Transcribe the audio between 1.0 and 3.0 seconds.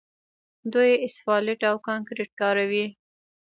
اسفالټ او کانکریټ کاروي.